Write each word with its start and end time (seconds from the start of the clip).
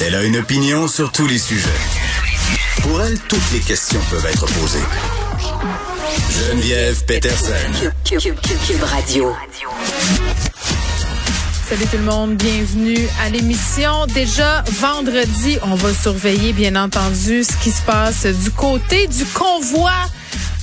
Elle 0.00 0.14
a 0.14 0.22
une 0.22 0.36
opinion 0.36 0.86
sur 0.86 1.10
tous 1.10 1.26
les 1.26 1.38
sujets. 1.38 1.68
Pour 2.82 3.02
elle, 3.02 3.18
toutes 3.18 3.50
les 3.52 3.58
questions 3.58 3.98
peuvent 4.08 4.26
être 4.26 4.46
posées. 4.46 4.78
Geneviève 6.30 7.04
Peterson. 7.06 7.54
Cube 8.04 8.82
Radio. 8.82 9.34
Salut 11.68 11.86
tout 11.90 11.96
le 11.96 12.04
monde, 12.04 12.36
bienvenue 12.36 13.08
à 13.24 13.30
l'émission. 13.30 14.06
Déjà 14.14 14.62
vendredi, 14.80 15.58
on 15.64 15.74
va 15.74 15.92
surveiller 15.92 16.52
bien 16.52 16.76
entendu 16.76 17.42
ce 17.42 17.56
qui 17.64 17.72
se 17.72 17.82
passe 17.82 18.26
du 18.26 18.52
côté 18.52 19.08
du 19.08 19.24
convoi 19.24 19.90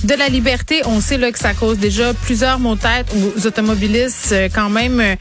de 0.04 0.14
la 0.14 0.28
liberté. 0.28 0.82
On 0.86 1.00
sait 1.00 1.18
là 1.18 1.32
que 1.32 1.38
ça 1.38 1.54
cause 1.54 1.78
déjà 1.78 2.14
plusieurs 2.14 2.58
maux 2.58 2.76
de 2.76 2.80
tête 2.80 3.06
aux 3.14 3.46
automobilistes 3.46 4.30
euh, 4.32 4.48
quand 4.52 4.70
même 4.70 5.00
euh, 5.00 5.16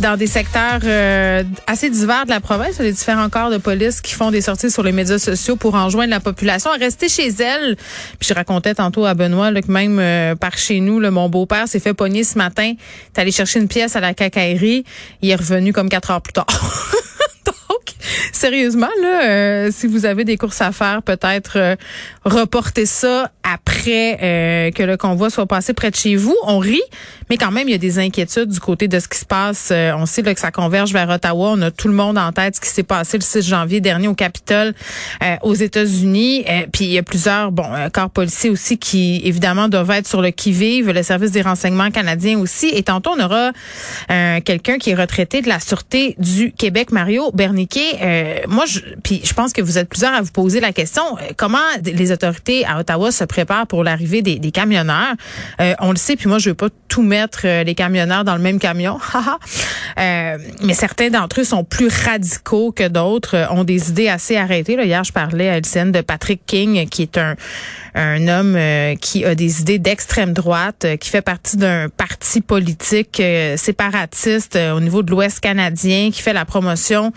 dans 0.00 0.16
des 0.16 0.26
secteurs 0.26 0.80
euh, 0.84 1.42
assez 1.66 1.90
divers 1.90 2.24
de 2.24 2.30
la 2.30 2.40
province. 2.40 2.78
Des 2.78 2.92
différents 2.92 3.28
corps 3.28 3.50
de 3.50 3.58
police 3.58 4.00
qui 4.00 4.14
font 4.14 4.30
des 4.30 4.40
sorties 4.40 4.70
sur 4.70 4.82
les 4.82 4.92
médias 4.92 5.18
sociaux 5.18 5.56
pour 5.56 5.74
enjoindre 5.74 6.10
la 6.10 6.20
population 6.20 6.70
à 6.70 6.76
rester 6.76 7.08
chez 7.08 7.28
elle. 7.28 7.76
Puis 8.18 8.28
je 8.28 8.34
racontais 8.34 8.74
tantôt 8.74 9.04
à 9.04 9.14
Benoît 9.14 9.50
là, 9.50 9.60
que 9.60 9.70
même 9.70 10.36
par 10.36 10.56
chez 10.56 10.80
nous, 10.80 10.98
là, 10.98 11.10
mon 11.10 11.28
beau-père 11.28 11.68
s'est 11.68 11.80
fait 11.80 11.94
pogner 11.94 12.24
ce 12.24 12.38
matin. 12.38 12.72
T'es 13.12 13.20
allé 13.20 13.32
chercher 13.32 13.60
une 13.60 13.68
pièce 13.68 13.96
à 13.96 14.00
la 14.00 14.14
cacaillerie. 14.14 14.84
Il 15.20 15.30
est 15.30 15.34
revenu 15.34 15.72
comme 15.72 15.88
quatre 15.88 16.10
heures 16.10 16.22
plus 16.22 16.32
tard. 16.32 16.46
sérieusement, 18.32 18.90
là, 19.00 19.70
si 19.70 19.86
vous 19.86 20.04
avez 20.04 20.24
des 20.24 20.36
courses 20.36 20.60
à 20.60 20.72
faire, 20.72 21.02
peut-être 21.02 21.76
reporter 22.24 22.86
ça 22.86 23.30
après 23.42 24.18
euh, 24.22 24.70
que 24.70 24.82
le 24.82 24.96
convoi 24.96 25.30
soit 25.30 25.46
passé 25.46 25.72
près 25.72 25.90
de 25.90 25.96
chez 25.96 26.16
vous. 26.16 26.36
On 26.44 26.58
rit, 26.58 26.82
mais 27.30 27.36
quand 27.36 27.50
même, 27.50 27.68
il 27.68 27.72
y 27.72 27.74
a 27.74 27.78
des 27.78 27.98
inquiétudes 27.98 28.48
du 28.48 28.60
côté 28.60 28.88
de 28.88 28.98
ce 29.00 29.08
qui 29.08 29.18
se 29.18 29.24
passe. 29.24 29.72
on 29.72 30.06
sait 30.06 30.22
là, 30.22 30.34
que 30.34 30.40
ça 30.40 30.50
converge 30.50 30.92
vers 30.92 31.08
Ottawa. 31.08 31.50
On 31.52 31.62
a 31.62 31.70
tout 31.70 31.88
le 31.88 31.94
monde 31.94 32.18
en 32.18 32.32
tête 32.32 32.56
ce 32.56 32.60
qui 32.60 32.68
s'est 32.68 32.82
passé 32.82 33.18
le 33.18 33.22
6 33.22 33.48
janvier 33.48 33.80
dernier 33.80 34.08
au 34.08 34.14
Capitole 34.14 34.74
aux 35.42 35.54
États-Unis. 35.54 36.44
puis 36.72 36.84
il 36.84 36.92
y 36.92 36.98
a 36.98 37.02
plusieurs 37.02 37.52
bon 37.52 37.66
corps 37.92 38.10
policiers 38.10 38.50
aussi 38.50 38.78
qui, 38.78 39.20
évidemment, 39.24 39.68
doivent 39.68 39.90
être 39.90 40.06
sur 40.06 40.22
le 40.22 40.30
qui-vive. 40.30 40.90
Le 40.90 41.02
service 41.02 41.30
des 41.32 41.42
renseignements 41.42 41.90
canadiens 41.90 42.38
aussi. 42.38 42.68
Et 42.68 42.82
tantôt, 42.82 43.10
on 43.18 43.24
aura 43.24 43.52
quelqu'un 44.40 44.78
qui 44.78 44.90
est 44.90 44.94
retraité 44.94 45.42
de 45.42 45.48
la 45.48 45.60
Sûreté 45.60 46.14
du 46.18 46.52
Québec, 46.52 46.92
Mario 46.92 47.30
Berniquet. 47.32 47.98
Euh, 48.00 48.38
moi, 48.48 48.66
je, 48.66 48.80
puis 49.02 49.20
je 49.24 49.32
pense 49.34 49.52
que 49.52 49.62
vous 49.62 49.78
êtes 49.78 49.88
plusieurs 49.88 50.12
à 50.12 50.22
vous 50.22 50.30
poser 50.30 50.60
la 50.60 50.72
question 50.72 51.02
euh, 51.18 51.32
comment 51.36 51.58
les 51.84 52.11
autorités 52.12 52.64
à 52.66 52.78
Ottawa 52.78 53.10
se 53.10 53.24
préparent 53.24 53.66
pour 53.66 53.84
l'arrivée 53.84 54.22
des, 54.22 54.52
camionneurs. 54.52 55.14
Euh, 55.60 55.74
on 55.80 55.90
le 55.90 55.96
sait, 55.96 56.16
puis 56.16 56.28
moi, 56.28 56.38
je 56.38 56.50
veux 56.50 56.54
pas 56.54 56.68
tout 56.88 57.02
mettre 57.02 57.46
les 57.62 57.74
camionneurs 57.74 58.24
dans 58.24 58.36
le 58.36 58.42
même 58.42 58.58
camion, 58.58 58.98
mais 59.96 60.74
certains 60.74 61.08
d'entre 61.08 61.40
eux 61.40 61.44
sont 61.44 61.64
plus 61.64 61.88
radicaux 61.88 62.72
que 62.72 62.86
d'autres, 62.86 63.48
ont 63.50 63.64
des 63.64 63.90
idées 63.90 64.08
assez 64.08 64.36
arrêtées. 64.36 64.76
Là, 64.76 64.84
hier, 64.84 65.02
je 65.04 65.12
parlais 65.12 65.48
à 65.48 65.58
LCN 65.58 65.90
de 65.90 66.02
Patrick 66.02 66.42
King, 66.46 66.86
qui 66.88 67.02
est 67.02 67.18
un, 67.18 67.36
homme 67.94 68.58
qui 69.00 69.24
a 69.24 69.34
des 69.34 69.60
idées 69.60 69.78
d'extrême 69.78 70.32
droite, 70.32 70.86
qui 71.00 71.08
fait 71.08 71.22
partie 71.22 71.56
d'un 71.56 71.88
parti 71.88 72.40
politique 72.40 73.22
séparatiste 73.56 74.58
au 74.74 74.80
niveau 74.80 75.02
de 75.02 75.10
l'Ouest 75.10 75.40
canadien, 75.40 76.10
qui 76.10 76.22
fait 76.22 76.32
la 76.32 76.44
promotion 76.44 77.12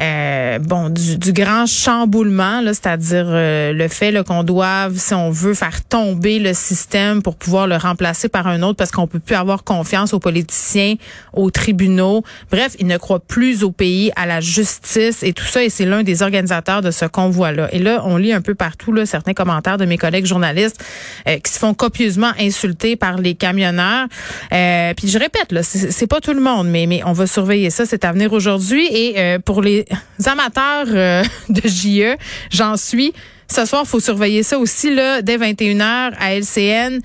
euh, 0.00 0.58
bon 0.58 0.88
du, 0.88 1.32
grand 1.32 1.66
chamboulement, 1.66 2.62
c'est-à-dire 2.66 3.26
euh, 3.28 3.72
le 3.72 3.88
fait 3.88 4.24
qu'on 4.24 4.39
doive, 4.42 4.96
si 4.96 5.14
on 5.14 5.30
veut, 5.30 5.54
faire 5.54 5.82
tomber 5.84 6.38
le 6.38 6.54
système 6.54 7.22
pour 7.22 7.36
pouvoir 7.36 7.66
le 7.66 7.76
remplacer 7.76 8.28
par 8.28 8.46
un 8.46 8.62
autre, 8.62 8.76
parce 8.76 8.90
qu'on 8.90 9.06
peut 9.06 9.18
plus 9.18 9.34
avoir 9.34 9.64
confiance 9.64 10.12
aux 10.12 10.20
politiciens, 10.20 10.94
aux 11.32 11.50
tribunaux. 11.50 12.22
Bref, 12.50 12.76
il 12.78 12.86
ne 12.86 12.96
croit 12.96 13.20
plus 13.20 13.64
au 13.64 13.70
pays, 13.70 14.10
à 14.16 14.26
la 14.26 14.40
justice 14.40 15.22
et 15.22 15.32
tout 15.32 15.44
ça. 15.44 15.62
Et 15.62 15.70
c'est 15.70 15.86
l'un 15.86 16.02
des 16.02 16.22
organisateurs 16.22 16.82
de 16.82 16.90
ce 16.90 17.04
convoi-là. 17.04 17.68
Et 17.72 17.78
là, 17.78 18.02
on 18.04 18.16
lit 18.16 18.32
un 18.32 18.42
peu 18.42 18.54
partout 18.54 18.92
là, 18.92 19.06
certains 19.06 19.34
commentaires 19.34 19.78
de 19.78 19.84
mes 19.84 19.98
collègues 19.98 20.26
journalistes 20.26 20.82
euh, 21.28 21.38
qui 21.38 21.52
se 21.52 21.58
font 21.58 21.74
copieusement 21.74 22.32
insulter 22.38 22.96
par 22.96 23.18
les 23.18 23.34
camionneurs. 23.34 24.06
puis 24.50 25.08
je 25.08 25.18
répète, 25.18 25.52
là, 25.52 25.62
c'est 25.62 26.06
pas 26.06 26.20
tout 26.20 26.34
le 26.34 26.40
monde, 26.40 26.68
mais 26.68 26.86
mais 26.86 27.02
on 27.04 27.12
va 27.12 27.26
surveiller 27.26 27.70
ça. 27.70 27.86
C'est 27.86 28.04
à 28.04 28.12
venir 28.12 28.32
aujourd'hui. 28.32 28.86
Et 28.86 29.38
pour 29.44 29.62
les 29.62 29.84
amateurs 30.26 30.86
euh, 30.88 31.24
de 31.48 31.68
JE, 31.68 32.16
j'en 32.50 32.76
suis. 32.76 33.12
Ce 33.52 33.64
soir, 33.64 33.84
faut 33.84 33.98
surveiller 33.98 34.44
ça 34.44 34.58
aussi 34.58 34.94
là 34.94 35.22
dès 35.22 35.36
21h 35.36 36.12
à 36.18 36.34
LCN 36.34 37.00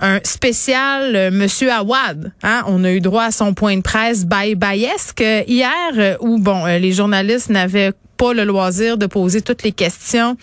un 0.00 0.18
spécial 0.24 1.14
euh, 1.14 1.30
Monsieur 1.30 1.70
Awad. 1.70 2.32
Hein? 2.42 2.62
On 2.66 2.82
a 2.84 2.90
eu 2.90 3.00
droit 3.00 3.24
à 3.24 3.30
son 3.30 3.52
point 3.54 3.76
de 3.76 3.82
presse 3.82 4.24
bye 4.24 4.54
bayesque 4.54 5.22
hier 5.46 5.70
euh, 5.96 6.16
où 6.20 6.38
bon 6.38 6.64
les 6.64 6.92
journalistes 6.92 7.50
n'avaient 7.50 7.92
pas 8.16 8.32
le 8.32 8.44
loisir 8.44 8.96
de 8.96 9.06
poser 9.06 9.42
toutes 9.42 9.62
les 9.62 9.72
questions 9.72 10.36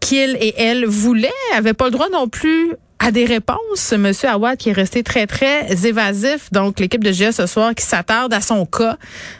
qu'ils 0.00 0.36
et 0.40 0.54
elles 0.58 0.86
voulaient, 0.86 1.30
avaient 1.54 1.72
pas 1.72 1.86
le 1.86 1.92
droit 1.92 2.08
non 2.10 2.28
plus 2.28 2.72
à 3.08 3.10
des 3.10 3.24
réponses. 3.24 3.94
Monsieur 3.96 4.28
Awad 4.28 4.58
qui 4.58 4.68
est 4.68 4.72
resté 4.74 5.02
très, 5.02 5.26
très 5.26 5.86
évasif. 5.86 6.52
Donc, 6.52 6.78
l'équipe 6.78 7.02
de 7.02 7.10
GIA 7.10 7.32
ce 7.32 7.46
soir 7.46 7.74
qui 7.74 7.82
s'attarde 7.82 8.34
à 8.34 8.42
son 8.42 8.66
cas 8.66 8.98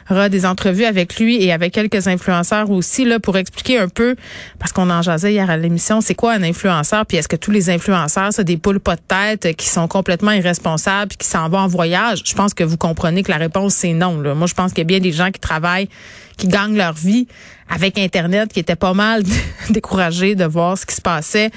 aura 0.09 0.27
des 0.27 0.47
entrevues 0.47 0.85
avec 0.85 1.19
lui 1.19 1.43
et 1.43 1.51
avec 1.51 1.71
quelques 1.71 2.07
influenceurs 2.07 2.71
aussi 2.71 3.05
là 3.05 3.19
pour 3.19 3.37
expliquer 3.37 3.77
un 3.77 3.87
peu, 3.87 4.15
parce 4.57 4.71
qu'on 4.71 4.89
en 4.89 5.03
jasait 5.03 5.33
hier 5.33 5.51
à 5.51 5.55
l'émission, 5.55 6.01
c'est 6.01 6.15
quoi 6.15 6.33
un 6.33 6.41
influenceur? 6.41 7.05
Puis 7.05 7.17
est-ce 7.17 7.27
que 7.27 7.35
tous 7.35 7.51
les 7.51 7.69
influenceurs, 7.69 8.33
c'est 8.33 8.43
des 8.43 8.57
poules 8.57 8.79
pas 8.79 8.95
de 8.95 9.01
tête 9.07 9.55
qui 9.55 9.67
sont 9.67 9.87
complètement 9.87 10.31
irresponsables 10.31 11.11
qui 11.15 11.27
s'en 11.27 11.47
vont 11.47 11.59
en 11.59 11.67
voyage? 11.67 12.23
Je 12.25 12.33
pense 12.33 12.55
que 12.55 12.63
vous 12.63 12.77
comprenez 12.77 13.21
que 13.21 13.29
la 13.29 13.37
réponse, 13.37 13.75
c'est 13.75 13.93
non. 13.93 14.19
Là. 14.19 14.33
Moi, 14.33 14.47
je 14.47 14.55
pense 14.55 14.71
qu'il 14.71 14.79
y 14.79 14.81
a 14.81 14.85
bien 14.85 14.99
des 14.99 15.11
gens 15.11 15.29
qui 15.29 15.39
travaillent, 15.39 15.89
qui 16.37 16.47
gagnent 16.47 16.75
leur 16.75 16.93
vie 16.93 17.27
avec 17.69 17.97
Internet, 17.97 18.51
qui 18.51 18.59
étaient 18.59 18.75
pas 18.75 18.93
mal 18.93 19.23
découragés 19.69 20.35
de 20.35 20.45
voir 20.45 20.77
ce 20.77 20.85
qui 20.85 20.95
se 20.95 21.01
passait 21.01 21.51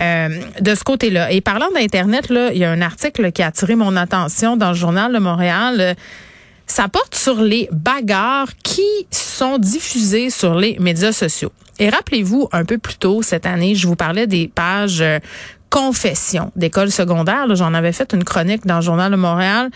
euh, 0.00 0.40
de 0.60 0.74
ce 0.74 0.82
côté-là. 0.82 1.30
Et 1.30 1.40
parlant 1.40 1.70
d'Internet, 1.74 2.30
là, 2.30 2.50
il 2.52 2.58
y 2.58 2.64
a 2.64 2.70
un 2.70 2.80
article 2.80 3.30
qui 3.32 3.42
a 3.42 3.48
attiré 3.48 3.76
mon 3.76 3.96
attention 3.96 4.56
dans 4.56 4.70
le 4.70 4.74
journal 4.74 5.12
de 5.12 5.18
Montréal. 5.18 5.94
Ça 6.66 6.88
porte 6.88 7.14
sur 7.14 7.42
les 7.42 7.68
bagarres 7.72 8.50
qui 8.62 9.06
sont 9.10 9.58
diffusées 9.58 10.30
sur 10.30 10.54
les 10.54 10.78
médias 10.78 11.12
sociaux. 11.12 11.52
Et 11.78 11.88
rappelez-vous, 11.88 12.48
un 12.52 12.64
peu 12.64 12.78
plus 12.78 12.96
tôt 12.96 13.22
cette 13.22 13.46
année, 13.46 13.74
je 13.74 13.86
vous 13.86 13.96
parlais 13.96 14.26
des 14.26 14.48
pages 14.48 15.00
euh, 15.00 15.18
confession 15.70 16.52
d'école 16.56 16.90
secondaire. 16.90 17.54
J'en 17.54 17.72
avais 17.74 17.92
fait 17.92 18.12
une 18.12 18.24
chronique 18.24 18.66
dans 18.66 18.76
le 18.76 18.82
journal 18.82 19.10
de 19.10 19.16
Montréal 19.16 19.70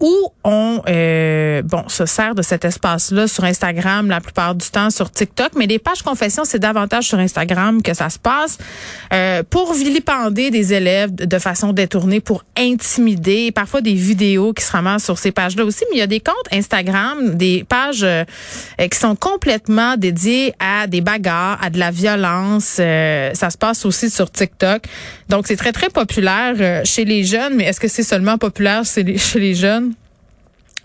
où 0.00 0.32
on 0.44 0.80
euh, 0.88 1.60
bon 1.62 1.84
se 1.88 2.06
sert 2.06 2.34
de 2.34 2.40
cet 2.40 2.64
espace-là 2.64 3.28
sur 3.28 3.44
Instagram 3.44 4.08
la 4.08 4.20
plupart 4.20 4.54
du 4.54 4.68
temps, 4.70 4.88
sur 4.88 5.10
TikTok, 5.10 5.50
mais 5.56 5.66
les 5.66 5.78
pages 5.78 6.02
confession, 6.02 6.44
c'est 6.44 6.58
davantage 6.58 7.04
sur 7.04 7.18
Instagram 7.18 7.82
que 7.82 7.92
ça 7.92 8.08
se 8.08 8.18
passe 8.18 8.58
euh, 9.12 9.42
pour 9.48 9.74
vilipender 9.74 10.50
des 10.50 10.72
élèves 10.72 11.14
de 11.14 11.38
façon 11.38 11.72
détournée, 11.72 12.20
pour 12.20 12.44
intimider, 12.56 13.52
parfois 13.52 13.82
des 13.82 13.92
vidéos 13.92 14.54
qui 14.54 14.64
se 14.64 14.72
ramassent 14.72 15.04
sur 15.04 15.18
ces 15.18 15.32
pages-là 15.32 15.64
aussi, 15.64 15.84
mais 15.90 15.98
il 15.98 16.00
y 16.00 16.02
a 16.02 16.06
des 16.06 16.20
comptes 16.20 16.36
Instagram, 16.50 17.34
des 17.34 17.64
pages 17.68 18.02
euh, 18.02 18.24
qui 18.78 18.98
sont 18.98 19.16
complètement 19.16 19.96
dédiées 19.96 20.54
à 20.58 20.86
des 20.86 21.02
bagarres, 21.02 21.62
à 21.62 21.68
de 21.68 21.78
la 21.78 21.90
violence. 21.90 22.64
Ça 22.64 23.50
se 23.50 23.58
passe 23.58 23.84
aussi 23.84 24.08
sur 24.08 24.30
TikTok. 24.30 24.82
Donc 25.28 25.46
c'est 25.46 25.56
très 25.56 25.72
très 25.72 25.90
populaire 25.90 26.84
chez 26.84 27.04
les 27.04 27.24
jeunes, 27.24 27.56
mais 27.56 27.64
est-ce 27.64 27.80
que 27.80 27.88
c'est 27.88 28.02
seulement 28.02 28.38
populaire 28.38 28.82
chez 28.84 29.02
les 29.02 29.54
jeunes? 29.54 29.89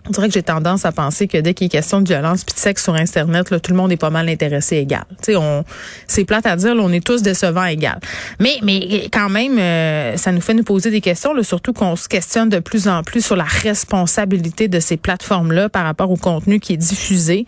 On 0.08 0.10
dirait 0.10 0.28
que 0.28 0.34
j'ai 0.34 0.42
tendance 0.42 0.84
à 0.84 0.92
penser 0.92 1.26
que 1.26 1.38
dès 1.38 1.54
qu'il 1.54 1.66
est 1.66 1.70
question 1.70 2.00
de 2.00 2.08
violence 2.08 2.44
puis 2.44 2.54
de 2.54 2.60
sexe 2.60 2.84
sur 2.84 2.94
Internet, 2.94 3.50
là, 3.50 3.58
tout 3.58 3.72
le 3.72 3.76
monde 3.76 3.90
est 3.90 3.96
pas 3.96 4.10
mal 4.10 4.28
intéressé 4.28 4.76
égal. 4.76 5.04
Tu 5.22 5.32
sais, 5.32 5.36
on, 5.36 5.64
c'est 6.06 6.24
plate 6.24 6.46
à 6.46 6.56
dire, 6.56 6.74
là, 6.74 6.82
on 6.84 6.92
est 6.92 7.04
tous 7.04 7.22
décevants 7.22 7.64
égal. 7.64 7.98
Mais, 8.38 8.58
mais 8.62 9.08
quand 9.12 9.28
même, 9.28 9.58
euh, 9.58 10.16
ça 10.16 10.30
nous 10.32 10.40
fait 10.40 10.54
nous 10.54 10.62
poser 10.62 10.90
des 10.90 11.00
questions, 11.00 11.34
là, 11.34 11.42
surtout 11.42 11.72
qu'on 11.72 11.96
se 11.96 12.08
questionne 12.08 12.48
de 12.48 12.60
plus 12.60 12.86
en 12.86 13.02
plus 13.02 13.24
sur 13.24 13.36
la 13.36 13.44
responsabilité 13.44 14.68
de 14.68 14.78
ces 14.78 14.96
plateformes-là 14.96 15.68
par 15.68 15.84
rapport 15.84 16.10
au 16.10 16.16
contenu 16.16 16.60
qui 16.60 16.74
est 16.74 16.78
diffusé. 16.78 17.46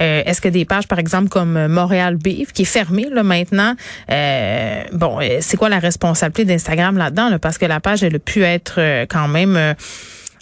Euh, 0.00 0.22
est-ce 0.26 0.40
que 0.40 0.48
des 0.48 0.64
pages, 0.64 0.88
par 0.88 0.98
exemple, 0.98 1.28
comme 1.28 1.68
Montréal 1.68 2.16
Beef, 2.16 2.52
qui 2.52 2.62
est 2.62 2.66
fermée 2.66 3.08
là 3.10 3.22
maintenant, 3.22 3.74
euh, 4.10 4.82
bon, 4.92 5.18
c'est 5.40 5.56
quoi 5.56 5.68
la 5.68 5.78
responsabilité 5.78 6.44
d'Instagram 6.44 6.96
là-dedans? 6.96 7.28
Là, 7.28 7.38
parce 7.38 7.58
que 7.58 7.66
la 7.66 7.80
page, 7.80 8.02
elle 8.02 8.16
a 8.16 8.18
pu 8.18 8.42
être 8.42 8.80
quand 9.08 9.28
même 9.28 9.74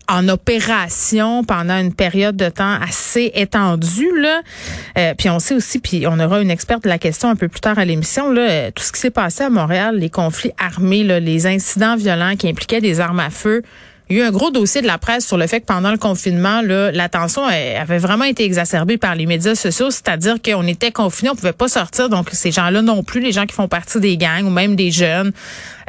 en 0.08 0.28
opération 0.28 1.44
pendant 1.44 1.78
une 1.78 1.94
période 1.94 2.36
de 2.36 2.48
temps 2.48 2.78
assez 2.80 3.30
étendue 3.34 4.10
là. 4.18 4.40
Euh, 4.96 5.14
puis 5.16 5.28
on 5.30 5.38
sait 5.38 5.54
aussi, 5.54 5.78
puis 5.78 6.06
on 6.06 6.18
aura 6.18 6.40
une 6.40 6.50
experte 6.50 6.84
de 6.84 6.88
la 6.88 6.98
question 6.98 7.28
un 7.28 7.36
peu 7.36 7.48
plus 7.48 7.60
tard 7.60 7.78
à 7.78 7.84
l'émission 7.84 8.30
là, 8.30 8.42
euh, 8.42 8.70
tout 8.74 8.82
ce 8.82 8.92
qui 8.92 9.00
s'est 9.00 9.10
passé 9.10 9.44
à 9.44 9.50
Montréal, 9.50 9.98
les 9.98 10.10
conflits 10.10 10.52
armés, 10.58 11.04
là, 11.04 11.20
les 11.20 11.46
incidents 11.46 11.96
violents 11.96 12.36
qui 12.36 12.48
impliquaient 12.48 12.80
des 12.80 13.00
armes 13.00 13.20
à 13.20 13.30
feu. 13.30 13.62
Il 14.10 14.16
y 14.16 14.20
a 14.20 14.24
eu 14.24 14.26
un 14.26 14.30
gros 14.30 14.50
dossier 14.50 14.80
de 14.80 14.86
la 14.86 14.96
presse 14.96 15.26
sur 15.26 15.36
le 15.36 15.46
fait 15.46 15.60
que 15.60 15.66
pendant 15.66 15.90
le 15.90 15.98
confinement, 15.98 16.62
là, 16.62 16.90
la 16.90 17.08
tension 17.08 17.44
avait 17.44 17.98
vraiment 17.98 18.24
été 18.24 18.44
exacerbée 18.44 18.96
par 18.96 19.14
les 19.14 19.26
médias 19.26 19.54
sociaux, 19.54 19.90
c'est-à-dire 19.90 20.36
qu'on 20.42 20.66
était 20.66 20.92
confinés, 20.92 21.30
on 21.30 21.36
pouvait 21.36 21.52
pas 21.52 21.68
sortir, 21.68 22.08
donc 22.08 22.30
ces 22.32 22.50
gens-là 22.50 22.80
non 22.80 23.02
plus, 23.02 23.20
les 23.20 23.32
gens 23.32 23.44
qui 23.44 23.54
font 23.54 23.68
partie 23.68 24.00
des 24.00 24.16
gangs 24.16 24.46
ou 24.46 24.50
même 24.50 24.76
des 24.76 24.90
jeunes. 24.90 25.32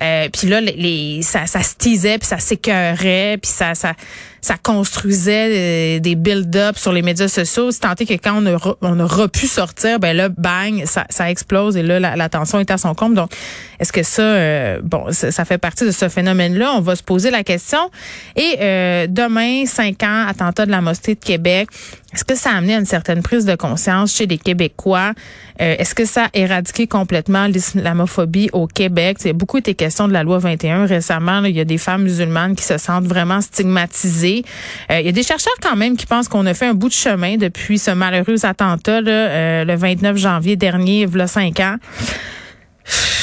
Euh, 0.01 0.27
puis 0.30 0.48
là, 0.48 0.60
les, 0.60 1.21
ça, 1.21 1.45
ça 1.45 1.63
se 1.63 1.75
teasait, 1.75 2.18
puis 2.18 2.27
ça 2.27 2.39
s'écœurait, 2.39 3.38
puis 3.42 3.51
ça, 3.51 3.74
ça 3.74 3.94
ça 4.41 4.56
construisait 4.57 5.97
euh, 5.97 6.00
des 6.00 6.15
build-up 6.15 6.77
sur 6.77 6.91
les 6.94 7.01
médias 7.01 7.27
sociaux. 7.27 7.71
C'est 7.71 7.80
tant 7.80 7.95
que 7.95 8.13
quand 8.13 8.44
on, 8.44 8.77
on 8.81 9.00
aura 9.00 9.27
pu 9.27 9.47
sortir, 9.47 10.00
ben 10.00 10.15
là, 10.15 10.30
bang, 10.30 10.83
ça, 10.86 11.06
ça 11.09 11.30
explose 11.30 11.77
et 11.77 11.83
là, 11.83 12.00
la, 12.00 12.30
tension 12.30 12.59
est 12.59 12.71
à 12.71 12.77
son 12.77 12.94
comble. 12.94 13.15
Donc, 13.15 13.31
est-ce 13.80 13.91
que 13.91 14.03
ça, 14.03 14.21
euh, 14.21 14.80
bon, 14.83 15.06
ça, 15.12 15.45
fait 15.45 15.57
partie 15.57 15.86
de 15.86 15.91
ce 15.91 16.09
phénomène-là? 16.09 16.74
On 16.75 16.81
va 16.81 16.95
se 16.95 17.03
poser 17.03 17.31
la 17.31 17.44
question. 17.44 17.89
Et 18.36 18.57
euh, 18.59 19.07
demain, 19.09 19.65
cinq 19.65 20.03
ans, 20.03 20.25
attentat 20.27 20.65
de 20.65 20.71
la 20.71 20.81
mosquée 20.81 21.15
de 21.15 21.19
Québec. 21.19 21.69
Est-ce 22.13 22.23
que 22.23 22.35
ça 22.35 22.51
a 22.51 22.57
amené 22.57 22.75
à 22.75 22.79
une 22.79 22.85
certaine 22.85 23.21
prise 23.21 23.45
de 23.45 23.56
conscience 23.56 24.15
chez 24.15 24.25
les 24.25 24.38
Québécois? 24.38 25.13
Est-ce 25.59 25.94
que 25.94 26.06
ça 26.06 26.25
a 26.25 26.29
éradiqué 26.33 26.88
complètement 26.88 27.45
l'islamophobie 27.45 28.50
au 28.53 28.65
Québec? 28.65 29.17
Il 29.21 29.27
y 29.27 29.29
a 29.31 29.33
beaucoup 29.33 29.57
été 29.57 29.75
question 29.75 30.07
de 30.07 30.13
la 30.13 30.23
loi 30.23 30.39
21 30.39 30.85
récemment. 30.85 31.44
il 31.44 31.56
y 31.56 31.59
a 31.59 31.65
des 31.65 31.77
femmes 31.77 32.03
musulmanes 32.03 32.56
qui 32.56 32.63
se 32.63 32.77
sentent 32.77 33.06
vraiment 33.06 33.41
stigmatisées. 33.41 34.44
Euh, 34.89 35.00
il 35.00 35.06
y 35.06 35.09
a 35.09 35.11
des 35.11 35.23
chercheurs 35.23 35.53
quand 35.61 35.75
même 35.75 35.97
qui 35.97 36.06
pensent 36.06 36.27
qu'on 36.27 36.45
a 36.45 36.53
fait 36.53 36.67
un 36.67 36.73
bout 36.73 36.88
de 36.88 36.94
chemin 36.94 37.38
depuis 37.38 37.77
ce 37.77 37.91
malheureux 37.91 38.45
attentat 38.45 39.00
euh, 39.00 39.65
le 39.65 39.75
29 39.75 40.17
janvier 40.17 40.56
dernier, 40.56 41.01
il 41.01 41.27
cinq 41.27 41.59
ans. 41.59 41.75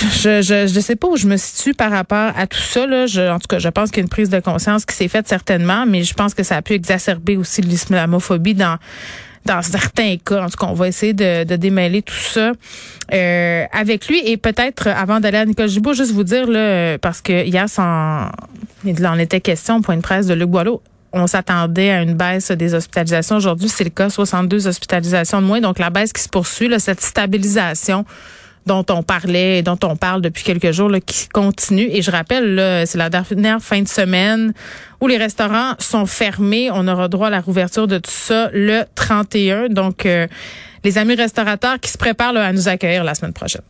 Je, 0.00 0.42
je 0.42 0.66
je 0.66 0.80
sais 0.80 0.96
pas 0.96 1.08
où 1.08 1.16
je 1.16 1.26
me 1.26 1.36
situe 1.36 1.72
par 1.72 1.90
rapport 1.90 2.32
à 2.36 2.46
tout 2.46 2.58
ça 2.58 2.86
là. 2.86 3.06
Je, 3.06 3.30
en 3.30 3.38
tout 3.38 3.48
cas, 3.48 3.58
je 3.58 3.68
pense 3.68 3.90
qu'il 3.90 3.98
y 3.98 4.00
a 4.00 4.02
une 4.02 4.08
prise 4.08 4.28
de 4.28 4.40
conscience 4.40 4.84
qui 4.84 4.94
s'est 4.94 5.08
faite 5.08 5.26
certainement, 5.26 5.86
mais 5.86 6.02
je 6.02 6.14
pense 6.14 6.34
que 6.34 6.42
ça 6.42 6.56
a 6.56 6.62
pu 6.62 6.74
exacerber 6.74 7.36
aussi 7.36 7.62
l'islamophobie 7.62 8.54
dans 8.54 8.78
dans 9.46 9.62
certains 9.62 10.16
cas. 10.18 10.44
En 10.44 10.50
tout 10.50 10.58
cas, 10.58 10.66
on 10.66 10.74
va 10.74 10.88
essayer 10.88 11.14
de, 11.14 11.44
de 11.44 11.56
démêler 11.56 12.02
tout 12.02 12.14
ça 12.14 12.52
euh, 13.12 13.64
avec 13.72 14.08
lui. 14.08 14.20
Et 14.24 14.36
peut-être, 14.36 14.88
avant 14.88 15.20
d'aller 15.20 15.38
à 15.38 15.44
Nicole 15.46 15.68
Gibault, 15.68 15.94
juste 15.94 16.12
vous 16.12 16.24
dire, 16.24 16.46
là, 16.48 16.98
parce 16.98 17.22
que 17.22 17.44
hier, 17.44 17.68
sans, 17.68 18.28
il 18.84 19.06
en 19.06 19.18
était 19.18 19.40
question 19.40 19.80
point 19.80 19.96
de 19.96 20.02
presse 20.02 20.26
de 20.26 20.34
Luc 20.34 20.50
Boileau, 20.50 20.82
on 21.12 21.26
s'attendait 21.26 21.90
à 21.90 22.02
une 22.02 22.14
baisse 22.14 22.50
des 22.50 22.74
hospitalisations. 22.74 23.36
Aujourd'hui, 23.36 23.68
c'est 23.68 23.84
le 23.84 23.90
cas, 23.90 24.10
62 24.10 24.66
hospitalisations 24.66 25.40
de 25.40 25.46
moins. 25.46 25.60
Donc, 25.60 25.78
la 25.78 25.90
baisse 25.90 26.12
qui 26.12 26.22
se 26.22 26.28
poursuit, 26.28 26.68
là, 26.68 26.78
cette 26.78 27.00
stabilisation 27.00 28.04
dont 28.66 28.84
on 28.90 29.02
parlait, 29.02 29.62
dont 29.62 29.78
on 29.84 29.96
parle 29.96 30.20
depuis 30.20 30.44
quelques 30.44 30.72
jours, 30.72 30.88
là, 30.88 31.00
qui 31.00 31.28
continue. 31.28 31.88
Et 31.90 32.02
je 32.02 32.10
rappelle, 32.10 32.84
c'est 32.86 32.98
la 32.98 33.08
dernière 33.10 33.60
fin 33.62 33.80
de 33.80 33.88
semaine 33.88 34.52
où 35.00 35.06
les 35.06 35.16
restaurants 35.16 35.74
sont 35.78 36.06
fermés. 36.06 36.70
On 36.72 36.86
aura 36.88 37.08
droit 37.08 37.28
à 37.28 37.30
la 37.30 37.40
rouverture 37.40 37.86
de 37.86 37.98
tout 37.98 38.10
ça 38.10 38.50
le 38.52 38.82
31. 38.94 39.68
Donc, 39.68 40.06
euh, 40.06 40.26
les 40.84 40.98
amis 40.98 41.14
restaurateurs 41.14 41.80
qui 41.80 41.90
se 41.90 41.98
préparent 41.98 42.36
à 42.36 42.52
nous 42.52 42.68
accueillir 42.68 43.04
la 43.04 43.14
semaine 43.14 43.32
prochaine. 43.32 43.62